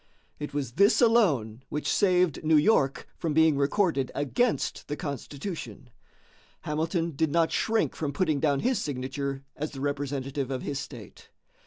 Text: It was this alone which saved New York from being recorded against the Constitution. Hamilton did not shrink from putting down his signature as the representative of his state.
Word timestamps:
It 0.39 0.51
was 0.51 0.71
this 0.71 0.99
alone 0.99 1.61
which 1.69 1.87
saved 1.87 2.43
New 2.43 2.55
York 2.57 3.07
from 3.19 3.35
being 3.35 3.55
recorded 3.55 4.11
against 4.15 4.87
the 4.87 4.95
Constitution. 4.95 5.91
Hamilton 6.61 7.11
did 7.11 7.29
not 7.31 7.51
shrink 7.51 7.95
from 7.95 8.11
putting 8.11 8.39
down 8.39 8.61
his 8.61 8.79
signature 8.81 9.43
as 9.55 9.73
the 9.73 9.79
representative 9.81 10.49
of 10.49 10.63
his 10.63 10.79
state. 10.79 11.29